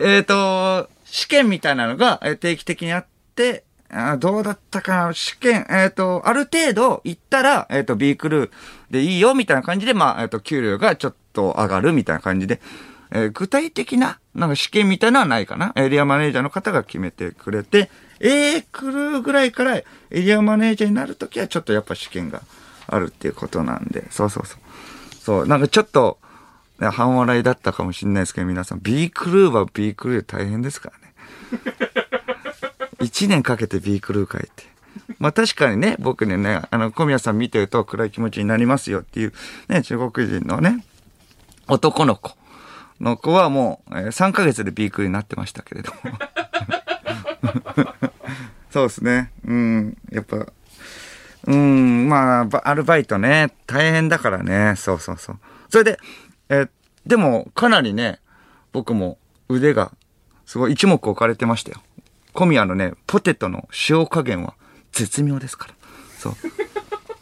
[0.00, 3.64] えっと、試験みたいなのが定期的にあって、
[3.96, 5.14] あどうだったかな？
[5.14, 8.50] 試験、えっ、と、ある程度行ったら、えっ、と、B クルー
[8.90, 12.60] でいいよ、みたいな感じで、まあ、えっ、と、給料がちょっと上がる、みたいな感じで、
[13.12, 15.72] え具体的な、なんか試験みたいなのはないかな？
[15.76, 22.42] エリアマネージャーの方が決めてくれて、A クルーぐらいからエリアマネージャーになるときは、ちょっとやっぱ試験が
[22.88, 24.58] あるっていうことなんで、そうそうそう。
[25.14, 26.18] そう、なんかちょっと、
[26.80, 31.14] 半笑いだったかもしれないですけど、皆さん、B クルーは B クルーで大変ですからね。
[33.00, 34.74] 一年かけて B クルー書いて。
[35.18, 39.32] まあ確かにね、僕ね、ねあの、小宮さん見てると暗い気持ちになりますよっていう、
[39.68, 40.84] ね、中国人のね、
[41.68, 42.36] 男の子
[43.00, 45.98] の子はもう、えー3ヶ月でビークルになってましたけれども。
[48.70, 49.30] そうですね。
[49.44, 50.46] うん、やっぱ、
[51.46, 54.74] うん、まあ、アルバイトね、大変だからね。
[54.76, 55.38] そうそうそう。
[55.68, 55.98] それで、
[56.48, 56.68] えー
[57.06, 58.20] でも、かなりね、
[58.72, 59.92] 僕も腕が、
[60.46, 61.82] すごい一目置かれてましたよ。
[62.34, 64.54] 小宮のね、ポテトの塩加減は
[64.92, 65.74] 絶妙ですから。
[66.18, 66.34] そう。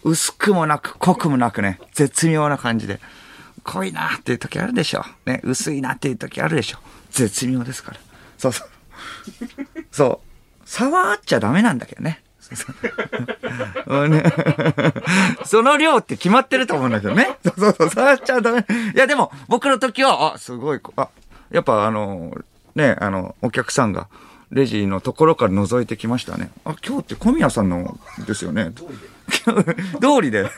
[0.11, 2.99] 薄くもなく、濃くもなくね、絶妙な感じで。
[3.63, 5.05] 濃いなっていう時あるでしょ。
[5.27, 6.79] ね、薄いなっていう時あるでしょ。
[7.11, 7.99] 絶妙ですから。
[8.39, 8.69] そうそう。
[9.93, 10.69] そう。
[10.69, 12.23] 触っちゃダメなんだけどね。
[12.41, 12.67] そうそ
[13.93, 14.25] ううんね
[15.45, 17.39] その量って決まってると思うんだけどね。
[17.45, 18.67] そうそうそう、触っちゃダメ。
[18.95, 21.09] いや、でも、僕の時は、あ、すごい、あ、
[21.51, 22.37] やっぱあの、
[22.75, 24.09] ね、あの、お客さんが、
[24.53, 26.51] レジのところから覗いてきましたね。
[26.67, 28.73] あ、今日って小宮さんのですよね。
[28.77, 30.51] 通りで。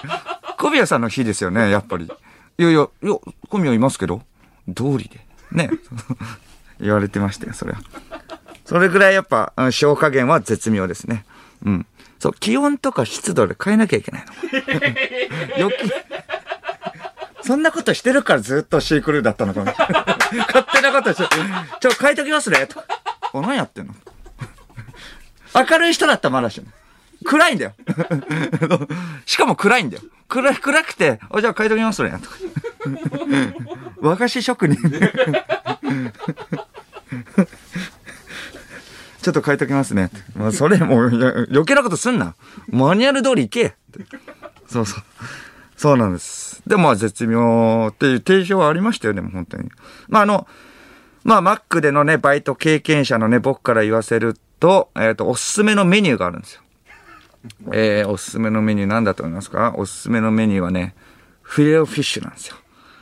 [0.58, 2.06] 小宮さんの日ですよね、やっぱり。
[2.06, 3.14] いやいや、いや、
[3.50, 4.22] 小宮いますけど、
[4.74, 5.20] 通りで。
[5.52, 5.70] ね。
[6.80, 7.80] 言われてましたよ、それは。
[8.64, 11.26] それぐらいやっぱ、うん塩加減は絶妙ですね。
[11.64, 11.86] うん。
[12.18, 14.32] そう、気温とか湿度で変えなきゃいけないの。
[15.58, 15.92] 余計
[17.44, 19.74] そんなことしてるからずっとシークルーだったのかな。
[19.76, 21.24] 勝手なことして、
[21.80, 22.66] ちょ、変えときますね。
[22.66, 22.86] とか。
[23.32, 23.94] お、何やってんの
[25.54, 26.66] 明るい人だったらまだしも。
[27.24, 27.74] 暗いんだよ。
[29.26, 30.02] しかも暗いんだよ。
[30.28, 32.18] 暗い、暗くて、あ、じゃあ変えときますね。
[32.22, 32.36] とか。
[34.00, 34.76] 和菓子職人。
[39.22, 40.10] ちょっと変えときますね。
[40.34, 42.34] まあ、それもう、余計なことすんな。
[42.68, 43.76] マニュアル通り行け。
[44.68, 45.02] そうそう。
[45.76, 46.51] そうなんです。
[46.66, 49.70] でもまあ絶妙っていう提唱はありましたよ、でも本当に。
[50.08, 50.46] まああの、
[51.24, 56.62] まあマックでのね、バイト経験者のね、僕から言わせると、えっ、と、おすすめのメニューがあるんですよ。
[57.72, 59.74] えー、おすすめのメニューなんだと思いますか？
[59.76, 60.94] おすすめのメニューはね、
[61.42, 62.56] フィレオフィッシュなんですよ。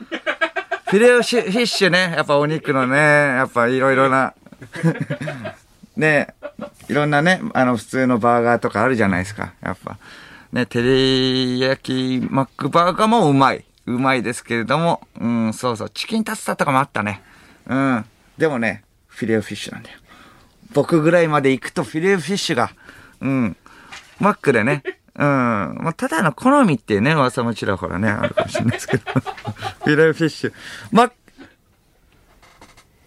[0.89, 4.33] フィレオフィッシュね、やっぱお肉のね、やっぱいろいろな、
[5.95, 6.33] ね
[6.89, 9.53] いろんなね、あの普通のバーガーとかあるじゃないですか。
[9.61, 9.97] やっぱ。
[10.51, 13.65] ね、照り焼きマックバーガーもうまい。
[13.87, 17.21] うまいですけれども、うん、そうそう、チキンタツタとかもあったね。
[17.67, 18.05] うん。
[18.37, 19.97] でもね、フィレオフィッシュなんだよ。
[20.73, 22.71] 僕ぐらいまで行くとフィレオフィッシュが、
[23.21, 23.57] うん、
[24.19, 24.83] マックでね、
[25.15, 25.23] うん。
[25.23, 29.03] まあ、ただの好みっていうね、噂もちらほらね、あるかもしれないですけど。
[29.11, 30.53] フィレオフィッシュ。
[30.91, 31.11] マッ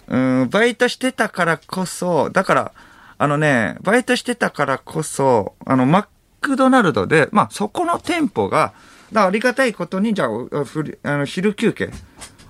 [0.07, 2.73] うん、バイトしてたからこそ、だから、
[3.17, 6.07] あのね、バイトしてたからこそ、あの、マッ
[6.45, 8.75] クドナルドで、まあ、そこの店舗が、
[9.13, 11.91] だありがたいことに、じゃあ、あふりあの昼休憩。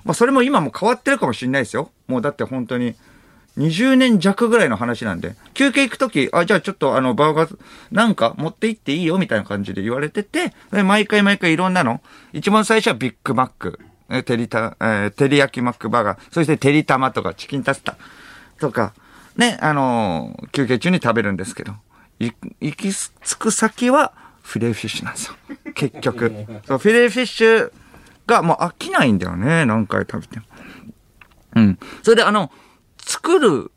[0.05, 1.91] まあ、それも今も変わってるかもしれないですよ。
[2.09, 2.95] もうだって本当に、
[3.57, 7.59] 20年弱ぐらいの話なんで、休憩行くとき、あ、じゃあちょっとあの、バーガー、
[7.93, 12.01] なんか持って行っていいよみたいな感じで言われてて、で毎回毎回いろんなの。
[12.33, 13.79] 一番最初はビッグマック、
[14.11, 17.97] え、テリタ、えー、テリヤキマックバーガー、そしてテリタマとかチキンタツタ
[18.59, 18.93] とか、
[19.37, 21.75] ね、あのー休憩中に食べるんですけど、
[22.19, 25.35] 行き着く先はフィレオフィッシュなんですよ。
[25.75, 26.33] 結局。
[26.67, 27.73] そう、フィレオフィッシュ
[28.27, 30.47] がもう飽きないんだよね、何回食べても。
[31.57, 31.79] うん。
[32.03, 32.51] それであの、
[32.99, 33.71] 作る、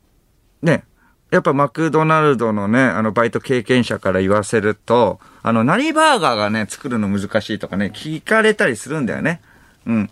[0.62, 0.84] ね、
[1.30, 9.42] やっぱマクドナルドのね、あの、バイト経験者から言わせると、あの、何バーガーがね、作るの難しいとかね、聞かれたりするんだよね。
[9.86, 10.10] うん。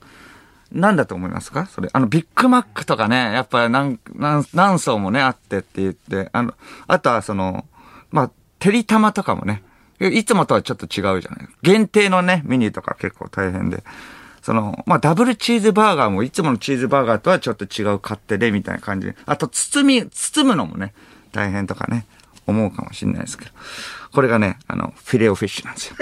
[0.73, 1.67] なんだと思いますか？
[1.67, 1.89] それ。
[1.93, 6.55] あの、ビッグマックとかね、やっぱ何、何、何層もね、あってって言って、あの、
[6.87, 7.65] あとはその、
[8.11, 9.63] まあ、てりたまとかもね、
[10.01, 11.49] いつもとはちょっと違うじゃない。
[11.63, 13.83] 限定のね、メニューとか結構大変で。
[14.43, 19.17] その、まあ、ダブルチーズバーガーもいつものチーズバーガーとはちょっと違う勝手でみたいな感じで。
[19.27, 20.95] あと、包み、包むのもね、
[21.33, 22.07] 大変とかね、
[22.47, 23.51] 思うかもしれないですけど。
[24.13, 25.97] これがね、あの、フィレオフィッシュなんですよ。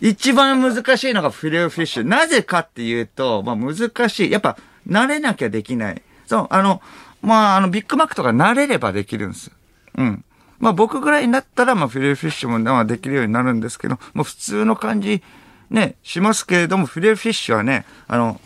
[0.00, 2.04] 一番難しいのがフィレオフィッシュ。
[2.04, 4.30] なぜかっていうと、まあ難しい。
[4.30, 4.56] やっぱ、
[4.88, 6.02] 慣れなきゃできない。
[6.26, 6.80] そう、あの、
[7.22, 9.50] まあ、あの、ビッグマックとか慣れればできるんです。
[9.96, 10.24] うん。
[10.58, 15.22] まあ僕ぐらいになったら、まあフィレフィッシュもまあできるようになるんですけど、もう普通の感じ、
[15.70, 18.40] ね、しますけれども、フィレフィッシュはね、あの、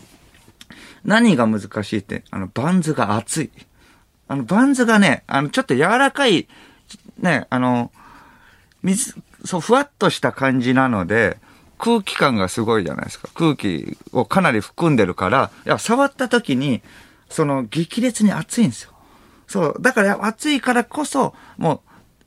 [1.05, 3.51] 何が難しいって、あの、バンズが厚い。
[4.29, 6.47] あの、バンズがね、あの、ちょっと柔らかい、
[7.19, 7.91] ね、あの、
[8.83, 11.39] 水、そう、ふわっとした感じなので、
[11.79, 13.29] 空気感がすごいじゃないですか。
[13.35, 16.83] 空気をかなり含んでるから、いや、触った時に、
[17.35, 18.93] その、激烈に熱いんですよ。
[19.49, 19.77] そう。
[19.81, 21.83] だから、熱いからこそ、も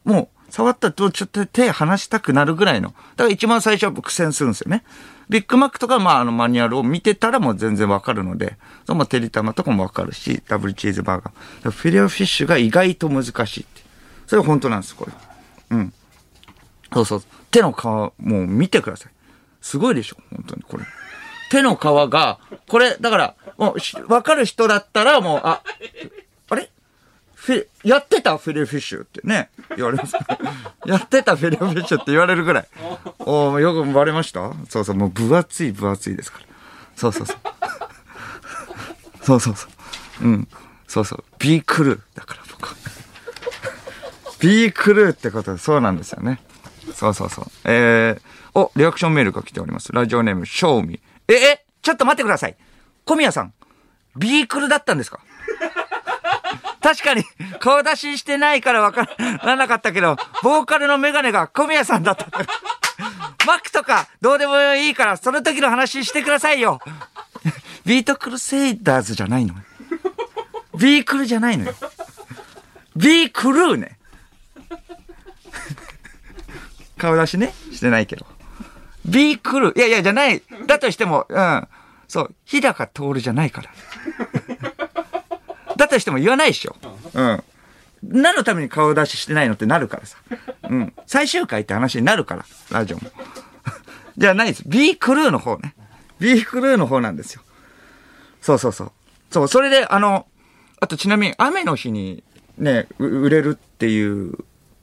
[0.06, 2.90] う、もう、触ったとちょっと手離したくなるぐらいの。
[2.90, 4.84] だから一番最初は苦戦するんですよね。
[5.30, 11.72] ビッグマックとか、まあ、あの、マニュアルを見てたらもう全然わかるので、その、まあ、テリタマとかもわかるし、ダブルチーズバーガー。
[11.72, 13.82] フィレオフィッシュが意外と難しいって。
[14.26, 15.14] それ本当なんです、これ。
[15.72, 15.94] うん。
[16.94, 17.24] そうそう。
[17.50, 19.12] 手の皮、もう見てください。
[19.62, 20.84] すごいでしょ本当に、これ。
[21.50, 21.80] 手の皮
[22.12, 25.62] が、これ、だから、もう、わかる人だったら、もう、あ、
[26.50, 26.70] あれ？
[27.36, 28.38] フィやってた？
[28.38, 30.14] フィレフィッシュってね、言われます。
[30.86, 32.68] やってたフィレフィッシュって言われるぐらい。
[33.20, 34.52] おーよくバレました？
[34.68, 36.46] そうそう、もう分厚い分厚いですから。
[36.98, 37.38] そうそうそう。
[39.22, 39.68] そうそうそ
[40.22, 40.26] う。
[40.26, 40.48] うん。
[40.88, 41.24] そうそう。
[41.40, 42.76] ビークルーだから僕は。
[44.40, 46.42] ビークルーってことで、そうなんですよね。
[46.94, 47.46] そうそうそう。
[47.64, 49.94] えー、お、リアクションメールが来ております。
[49.94, 52.56] ラジオネーム、ショーミえ、え、ちょっと待ってください。
[53.06, 53.54] 小宮さん、
[54.16, 55.20] ビークルだったんですか？
[56.82, 57.24] 確かに、
[57.60, 59.10] 顔出ししてないからわか
[59.44, 62.28] らなかったけど、ボーカルのメガネが小宮さんだった。
[63.46, 66.80] マックとか、どうでもいいから、その時の話してくださいよ。
[67.86, 69.56] BEAT CRUSADERS じゃないの？
[70.78, 71.76] ビークルじゃないのよ。
[72.96, 73.98] ビークルーね。
[76.98, 78.26] 顔出しね、してないけど。
[79.08, 80.42] ビークルー、いやいや、じゃない。
[80.66, 81.68] だとしても、うん。
[82.08, 83.70] そう、日高徹じゃないから。
[85.78, 86.76] だとしても言わないでしょ。
[87.14, 87.44] うん。
[88.04, 90.18] 何のために顔出ししてないのってなるからさ。
[90.70, 90.94] うん。
[91.06, 93.04] 最終回って話になるから、ラジオも。
[94.18, 94.64] じゃないです。
[94.66, 95.76] B クルーの方ね。
[96.20, 97.42] B クルーの方なんですよ。
[98.42, 98.92] そうそうそう。
[99.30, 100.28] そう、それで、あの、
[100.80, 102.24] あとちなみに雨の日に
[102.58, 104.34] ね、う売れるっていう、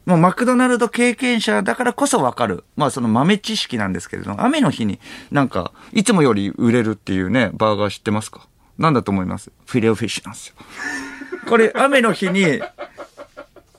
[0.07, 2.64] もうマクドナルド経験者だからこそわかる。
[2.77, 8.47] まあその豆知識なんですけれど、雨の日になんか、いつもより売れるっていうね、バーガー知ってますか？
[8.77, 9.51] なんだと思います？
[9.67, 10.55] フィレオフィッシュなんですよ。
[11.49, 12.61] これ、雨の日に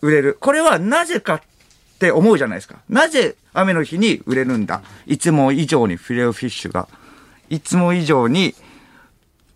[0.01, 0.37] 売れる。
[0.39, 1.41] これはなぜかっ
[1.99, 2.77] て思うじゃないですか。
[2.89, 4.81] なぜ雨の日に売れるんだ？
[5.05, 6.87] いつも以上にフィレオフィッシュが。
[7.49, 8.55] いつも以上に、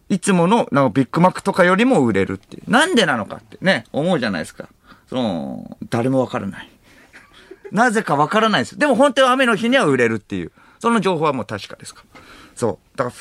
[0.09, 2.69] いつものなんかビッグマックとかよりも売れるっていう。
[2.69, 4.69] なんでなのかってね、思うじゃないですか。
[5.09, 6.69] その、誰もわからない。
[7.71, 8.77] なぜかわからないです。
[8.77, 10.51] でも本当は雨の日には売れるっていう。
[10.79, 12.03] その情報はもう確かですか。
[12.55, 12.97] そう。
[12.97, 13.15] だから、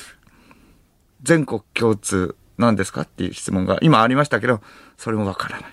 [1.22, 4.60] 全国共通なんですかっていう質問が今ありましたけど、
[4.96, 5.70] それもわからない。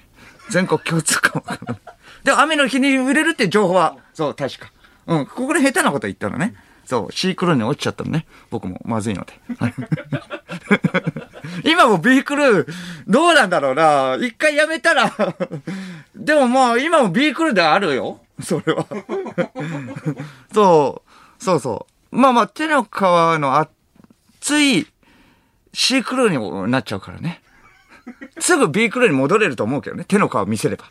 [0.50, 1.82] 全国共通かもわからない。
[2.24, 4.72] で、雨の日に売れるって情報は、そう、確か。
[5.08, 6.56] うん、ここで下手なこと言ったらね。
[6.86, 8.26] そう、シークルーに落ちちゃったのね。
[8.50, 9.34] 僕もまずいので。
[11.64, 12.74] 今も B クルー、
[13.08, 14.18] どうなんだろうな。
[14.20, 15.12] 一回やめたら。
[16.16, 18.22] でもまあ、今も B クルーであるよ。
[18.42, 18.86] それは。
[20.54, 22.16] そう、そうそう。
[22.16, 24.88] まあまあ、手の皮の熱い
[25.74, 27.42] C クルーになっちゃうからね。
[28.40, 30.06] すぐ B クルーに戻れると思うけどね。
[30.08, 30.86] 手の皮見せれば。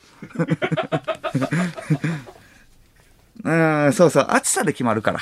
[3.44, 4.26] うん、そうそう。
[4.30, 5.20] 暑さで決まるから。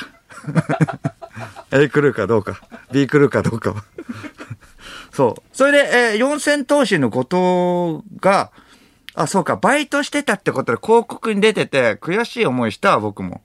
[1.73, 2.61] A クルーかどうか、
[2.93, 3.85] B クルーかどうかは。
[5.13, 5.43] そう。
[5.53, 8.51] それで、えー四千頭身の後藤が、
[9.15, 13.43] あ、そうか、バイトしてたってことで広告に出てて、悔しい思いした僕も。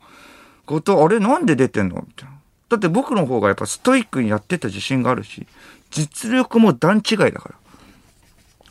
[0.65, 2.03] 後藤、あれなんで出てんの？
[2.07, 2.35] みたいな。
[2.69, 5.45] だって僕の方がやっぱストイックにやってた自信があるし、
[5.91, 7.55] 実力も段違いだから。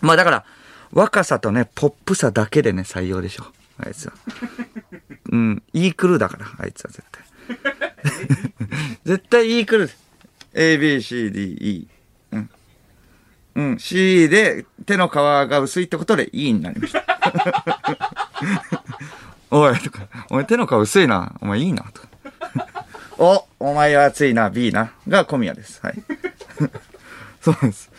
[0.01, 0.45] まあだから、
[0.93, 3.45] 若さとね、ポップさだけでね、採用でしょ。
[3.79, 4.13] あいつは。
[5.33, 7.25] うん、いいクルーだから、あいつは絶対。
[9.05, 9.91] 絶対いいクルー。
[10.55, 11.89] A, B, C, D, E。
[13.57, 13.65] うん。
[13.73, 17.05] うん、C で手の皮が薄いってことで E になりました。
[19.51, 21.35] おい、とか、お前手の皮薄いな。
[21.41, 22.09] お前いいな、とか。
[23.19, 24.93] お、お前は熱いな、B な。
[25.09, 25.81] が小宮です。
[25.83, 26.03] はい。
[27.41, 27.91] そうです。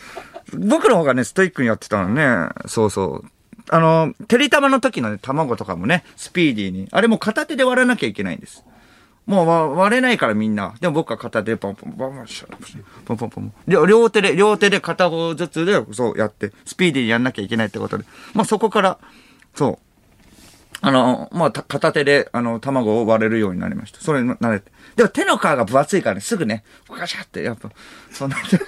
[0.54, 2.48] 僕の方がね、ストイックにやってたのね。
[2.66, 3.30] そうそう。
[3.70, 6.88] あの、てりたまの時のね、卵とかもね、スピーディーに。
[6.90, 8.64] あれもう片手で割らなきゃいけないんです。
[9.28, 10.74] もうわ割れないからみんな。
[10.80, 12.26] でも僕は片手でポンポンポンポン
[13.04, 13.52] ポンポンポン。
[13.68, 18.04] 両両手で、両手で片方ずつで、そうやって、スピーディーにやんなきゃいけないってことで。
[18.32, 18.98] まあそこから、
[19.54, 19.88] そう。
[20.80, 24.00] あの、まあ、た片手で、あの、卵を割れるようになりました。
[24.00, 24.70] それに慣れて。
[24.96, 27.70] でも手の皮が分厚いからね、すぐね、ガシャって、やっぱ、
[28.10, 28.60] そんな、そう、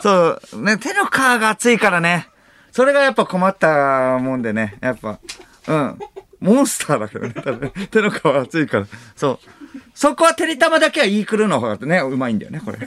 [0.50, 2.28] そう、ね、手の皮が厚いからね。
[2.72, 5.18] それがやっぱ困ったもんでね、やっぱ、
[5.66, 5.98] うん。
[6.40, 8.86] モンスターだけどね、多分 手の皮厚いから。
[9.16, 9.38] そう。
[9.94, 12.78] そこはテリタマだけはイークルの方がね、うまいんだよね、これ。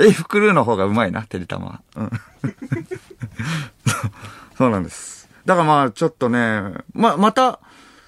[0.00, 1.80] エイフクルーの方がうまいな、テリタマは。
[1.96, 2.10] うん。
[4.56, 5.28] そうなんです。
[5.44, 6.62] だからまあ、ちょっとね、
[6.92, 7.58] ま、また、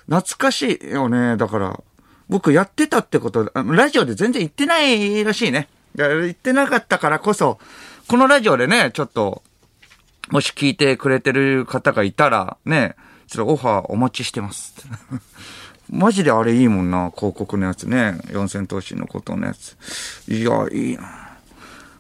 [0.07, 1.36] 懐かしいよね。
[1.36, 1.80] だから、
[2.28, 5.68] 僕やってたってこと、ラジオで全然言ってないらしいね。
[5.94, 7.59] 言ってなかったからこそ、
[8.07, 9.42] このラジオでね、ちょっと、
[10.28, 12.94] もし聞いてくれてる方がいたら、ね、
[13.26, 14.74] ちょっとオファーお待ちしてます。
[15.90, 18.20] マジであれいいもんな、広告のやつね。
[18.30, 19.76] 四千頭身のことのやつ。
[20.28, 21.30] いや、いいな。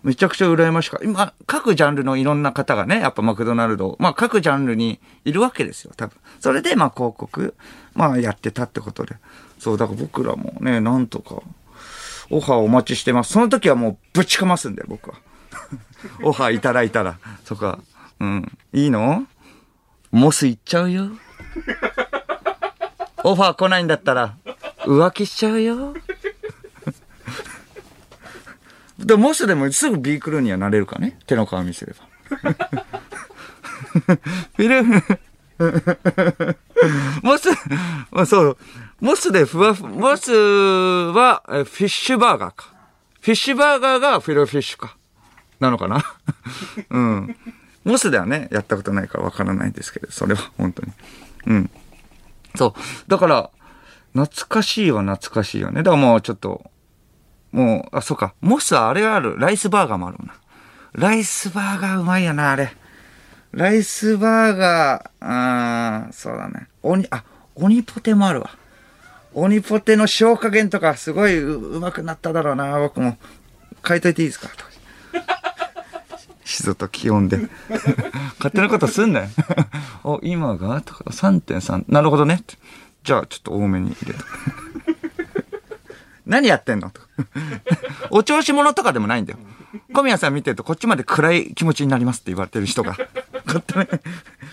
[0.02, 1.04] めちゃくちゃ羨ましかった。
[1.04, 6.16] 今、各ジャンルのいろんな方がね、やっぱマクドナルド、まあ各ジャンルにいるわけですよ、多分。
[6.38, 7.54] それで、まあ広告、
[7.94, 9.16] まあやってたってことで。
[9.58, 11.42] そう、だから僕らもね、なんとか、
[12.30, 13.32] オファーお待ちしてます。
[13.32, 15.16] その時はもうぶちかますんで、僕は。
[16.22, 17.78] オファーいただいたら、そこは。
[18.20, 18.58] うん。
[18.72, 19.26] いいの？
[20.10, 21.08] モス行っちゃうよ。
[23.24, 24.36] オファー来ないんだったら、
[24.84, 25.94] 浮気しちゃうよ。
[28.98, 31.18] でモスでもすぐ B クルーにはなれるからね？
[31.26, 32.04] 手の皮見せれば。
[34.56, 35.02] フィルム、
[37.22, 37.48] モス、
[38.10, 38.56] まあそう、
[39.00, 42.72] モスでふわふ、モスはえフィッシュバーガーか。
[43.20, 44.96] フィッシュバーガーがフィロフィッシュか。
[45.60, 46.04] なのかな？
[46.90, 47.36] うん。
[47.84, 50.92] モスではね、やったことないからわからないんですけど、それは本当に。
[51.46, 51.70] うん。
[52.56, 53.10] そう。
[53.10, 53.50] だから、
[54.12, 55.82] 懐かしいは懐かしいよね。
[55.82, 56.70] だからもうちょっと、
[57.52, 58.34] もう、あ、そうか。
[58.40, 59.38] モスはあれがある。
[59.38, 60.34] ライスバーガーもあるもんな。
[60.92, 62.74] ライスバーガーうまいよな、あれ。
[63.52, 66.68] ライスバーガー、あー、そうだね。
[66.82, 67.24] 鬼、あ、
[67.54, 68.50] 鬼ポテもあるわ。
[69.32, 73.16] 鬼ポテの塩加減とかすごいううまくなっただろうな、僕も。
[73.86, 74.48] 変えといていいですか？
[74.48, 74.69] とか
[76.50, 77.38] 湿度と気温で。
[78.38, 79.28] 勝手なことすんなよ。
[80.02, 80.80] お、今が？
[80.80, 81.84] とか、3.3。
[81.88, 82.42] なるほどね。
[83.04, 84.24] じゃあ、ちょっと多めに入れた。
[86.26, 86.90] 何やってんの？
[86.90, 87.00] と
[88.10, 89.38] お調子者とかでもないんだよ。
[89.92, 92.96] 小宮さん見てるとこっちまで暗い気持ちになりますって言われてる人が。
[93.46, 93.86] 勝手に。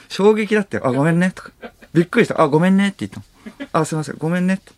[0.08, 0.78] 衝撃だって。
[0.78, 1.32] あ、ごめんね。
[1.34, 1.52] とか。
[1.93, 2.39] びっくりした。
[2.39, 3.80] あ、ごめんねって言った。
[3.80, 4.16] あ、すいません。
[4.20, 4.72] ごめんねって。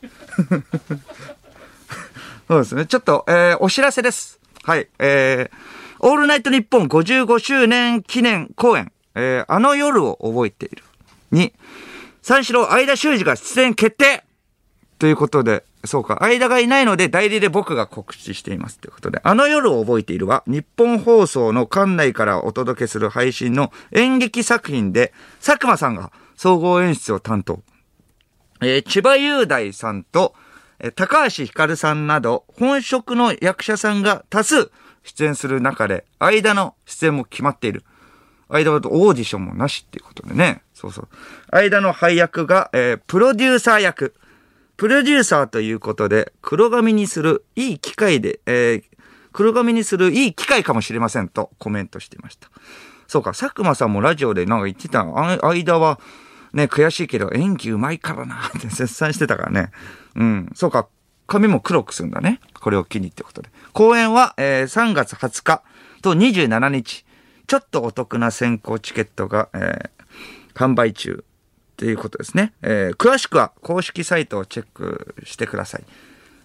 [2.47, 2.85] そうですね。
[2.85, 4.39] ちょっと、えー、お知らせです。
[4.63, 4.87] はい。
[4.99, 10.83] えー、オールナイトニッポン55周年記念公演、えー、あの夜を覚えている。
[11.31, 11.53] に、
[12.21, 14.23] 三四郎相田修二が出演決定
[14.97, 27.61] ということで、そうか、間がいないので代理で僕が告知していますということで、あの夜を覚えているは、日本放送の館内からお届けする配信の演劇作品で、佐久間さんが総合演出を担当。
[28.61, 30.33] えー千葉雄大さんと、
[30.79, 34.71] えー高橋ひかるさんなど、本職の役者さんが多数
[35.03, 37.83] 出演する中で、間の出演も決まっている。
[38.49, 40.63] 間はオーディションもなしっていうことでね。
[40.73, 41.07] そうそう。
[41.51, 44.15] 間の配役が、えープロデューサー役。
[44.77, 48.83] プロデューサーということで、黒髪にするいい機会で、えー
[49.31, 52.49] 黒髪にするいい機会かもしれませんとコメントしていました。
[53.07, 55.99] そうか、佐久間さんもラジオでなんか言ってた、あ間は、
[56.53, 59.71] ね、悔しいけど演技うまいからなって絶賛してたからね。
[60.15, 60.87] うん、そうか、
[61.29, 62.41] 髪も黒くするんだね。
[62.59, 63.49] これを機にってことで。
[63.71, 65.63] 公演は、えー3月20日
[66.01, 67.05] と27日。
[67.47, 69.89] ちょっとお得な先行チケットが、えー
[70.55, 71.23] 販売中
[71.77, 72.53] ということですね。
[72.61, 75.83] えー詳しくは公式サイトをチェックしてください。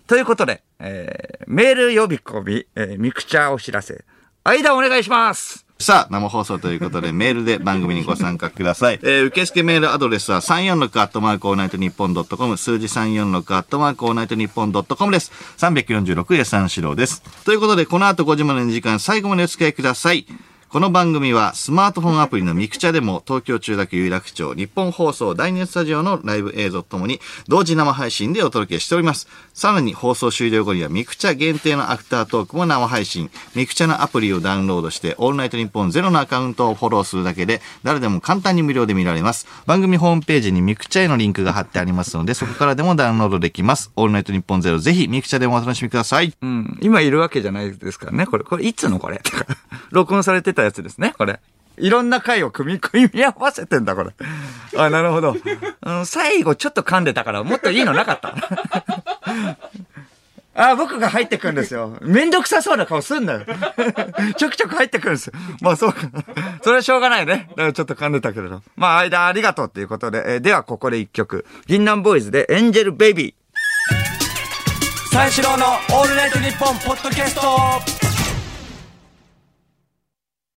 [0.07, 4.05] ということで、えーメール呼び込み、えーミクチャーお知らせ。
[4.45, 9.01] 間お願いしますさあ、生放送ということで、 メールで番組にご参加ください。
[9.03, 15.33] えー、受付メールアドレスは346アットマークオールナイトニッポンドットコム、数字346アットマークオールナイトニッポンドットコムです。
[15.59, 17.22] 346で三四郎です。
[17.45, 20.27] ということで、この後5時までの時間、最後までお付き合いください。
[20.75, 29.29] この番組はスマートフォンアプリのミクチャでも東京千代田区有楽町ニッポン放送第2スタジオのライブ映像ともに同時生配信でお届けしております。
[29.53, 33.31] さらに放送終了後にはミクチャ限定のアフタートークも生配信。
[33.55, 39.47] ミクチャのアプリをダウンロードしてオールナイトニッポンゼロのアカウントをフォローするだけで誰でも簡単に無料で見られます。
[39.66, 43.93] 番組ホームページにミクチャへのリンクが貼ってありますのでそこからでもダウンロードできます。
[43.95, 46.35] オールナイトニッポンゼロぜひミクチャでもお楽しみください。
[46.43, 46.79] うん。
[46.83, 48.27] 今いるわけじゃないですからね。
[48.27, 49.22] これ、これいつのこれ？
[49.93, 51.41] 録音されてたやつですね、これ。
[51.77, 54.11] いろんな回を組み、組み合わせてんだ、これ。
[54.77, 55.37] あ、なるほど。
[55.83, 58.35] うん、最後ちょっと噛んでたから、もっといいのなかった。
[60.57, 61.99] あ、僕が入ってくるんですよ。
[62.01, 63.41] めんどくさそうな顔すんなよ。
[64.37, 65.33] ちょくちょく入ってくるんですよ。
[65.61, 66.09] まあそうか。
[66.62, 67.49] それはしょうがないね。
[67.51, 68.62] だからちょっと噛んでたけれど。
[68.77, 70.35] まあ間ありがとうっていうことで。
[70.35, 71.45] えーではここで一曲。
[71.67, 73.35] 銀杏ボーイズでエンジェルベイビー。
[75.12, 78.14] 三四郎のオールナイトニッポンポッドキャスト